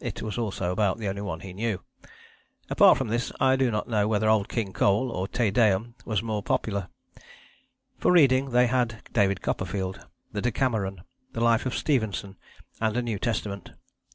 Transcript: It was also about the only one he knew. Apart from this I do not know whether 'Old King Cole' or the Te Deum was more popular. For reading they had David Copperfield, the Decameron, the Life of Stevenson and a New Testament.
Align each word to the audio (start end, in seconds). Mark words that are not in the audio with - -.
It 0.00 0.22
was 0.22 0.38
also 0.38 0.72
about 0.72 0.96
the 0.96 1.06
only 1.10 1.20
one 1.20 1.40
he 1.40 1.52
knew. 1.52 1.82
Apart 2.70 2.96
from 2.96 3.08
this 3.08 3.30
I 3.38 3.56
do 3.56 3.70
not 3.70 3.86
know 3.86 4.08
whether 4.08 4.26
'Old 4.26 4.48
King 4.48 4.72
Cole' 4.72 5.10
or 5.12 5.26
the 5.26 5.36
Te 5.36 5.50
Deum 5.50 5.94
was 6.06 6.22
more 6.22 6.42
popular. 6.42 6.88
For 7.98 8.10
reading 8.10 8.52
they 8.52 8.68
had 8.68 9.02
David 9.12 9.42
Copperfield, 9.42 10.06
the 10.32 10.40
Decameron, 10.40 11.02
the 11.34 11.42
Life 11.44 11.66
of 11.66 11.76
Stevenson 11.76 12.38
and 12.80 12.96
a 12.96 13.02
New 13.02 13.18
Testament. 13.18 13.72